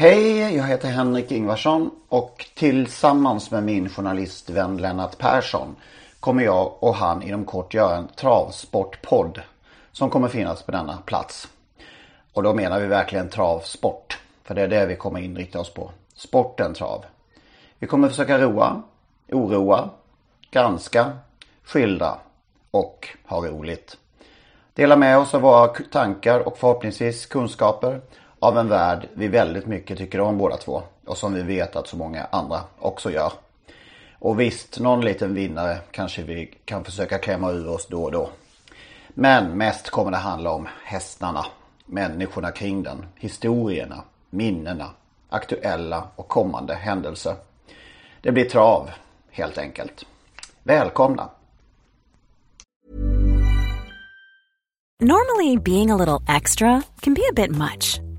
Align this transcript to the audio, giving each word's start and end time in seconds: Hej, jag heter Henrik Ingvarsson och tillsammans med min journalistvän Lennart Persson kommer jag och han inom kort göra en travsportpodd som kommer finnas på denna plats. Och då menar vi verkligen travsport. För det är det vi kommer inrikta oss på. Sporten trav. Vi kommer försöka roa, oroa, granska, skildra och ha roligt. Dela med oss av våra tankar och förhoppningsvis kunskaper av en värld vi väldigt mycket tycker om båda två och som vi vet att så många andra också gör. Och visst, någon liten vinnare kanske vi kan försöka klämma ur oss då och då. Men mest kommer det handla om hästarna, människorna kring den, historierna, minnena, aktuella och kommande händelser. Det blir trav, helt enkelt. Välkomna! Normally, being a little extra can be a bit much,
Hej, 0.00 0.56
jag 0.56 0.64
heter 0.64 0.88
Henrik 0.88 1.32
Ingvarsson 1.32 1.90
och 2.08 2.46
tillsammans 2.54 3.50
med 3.50 3.62
min 3.62 3.88
journalistvän 3.88 4.76
Lennart 4.76 5.18
Persson 5.18 5.76
kommer 6.20 6.44
jag 6.44 6.82
och 6.82 6.94
han 6.94 7.22
inom 7.22 7.44
kort 7.44 7.74
göra 7.74 7.96
en 7.96 8.08
travsportpodd 8.08 9.40
som 9.92 10.10
kommer 10.10 10.28
finnas 10.28 10.62
på 10.62 10.72
denna 10.72 10.96
plats. 10.96 11.48
Och 12.32 12.42
då 12.42 12.54
menar 12.54 12.80
vi 12.80 12.86
verkligen 12.86 13.28
travsport. 13.28 14.18
För 14.44 14.54
det 14.54 14.62
är 14.62 14.68
det 14.68 14.86
vi 14.86 14.96
kommer 14.96 15.20
inrikta 15.20 15.60
oss 15.60 15.74
på. 15.74 15.90
Sporten 16.14 16.74
trav. 16.74 17.04
Vi 17.78 17.86
kommer 17.86 18.08
försöka 18.08 18.38
roa, 18.38 18.82
oroa, 19.28 19.90
granska, 20.50 21.12
skildra 21.64 22.14
och 22.70 23.08
ha 23.24 23.46
roligt. 23.46 23.96
Dela 24.74 24.96
med 24.96 25.18
oss 25.18 25.34
av 25.34 25.40
våra 25.40 25.68
tankar 25.68 26.40
och 26.40 26.58
förhoppningsvis 26.58 27.26
kunskaper 27.26 28.00
av 28.40 28.58
en 28.58 28.68
värld 28.68 29.08
vi 29.14 29.28
väldigt 29.28 29.66
mycket 29.66 29.98
tycker 29.98 30.20
om 30.20 30.38
båda 30.38 30.56
två 30.56 30.82
och 31.06 31.16
som 31.16 31.34
vi 31.34 31.42
vet 31.42 31.76
att 31.76 31.88
så 31.88 31.96
många 31.96 32.26
andra 32.30 32.60
också 32.78 33.10
gör. 33.10 33.32
Och 34.18 34.40
visst, 34.40 34.80
någon 34.80 35.00
liten 35.00 35.34
vinnare 35.34 35.78
kanske 35.90 36.22
vi 36.22 36.54
kan 36.64 36.84
försöka 36.84 37.18
klämma 37.18 37.50
ur 37.50 37.68
oss 37.68 37.86
då 37.86 38.04
och 38.04 38.12
då. 38.12 38.30
Men 39.08 39.58
mest 39.58 39.90
kommer 39.90 40.10
det 40.10 40.16
handla 40.16 40.50
om 40.50 40.68
hästarna, 40.84 41.46
människorna 41.86 42.50
kring 42.50 42.82
den, 42.82 43.06
historierna, 43.16 44.02
minnena, 44.30 44.90
aktuella 45.28 46.08
och 46.16 46.28
kommande 46.28 46.74
händelser. 46.74 47.34
Det 48.20 48.32
blir 48.32 48.44
trav, 48.44 48.90
helt 49.30 49.58
enkelt. 49.58 50.04
Välkomna! 50.62 51.30
Normally, 55.00 55.56
being 55.56 55.90
a 55.90 55.96
little 55.96 56.36
extra 56.36 56.82
can 57.00 57.14
be 57.14 57.22
a 57.30 57.32
bit 57.32 57.50
much, 57.52 58.00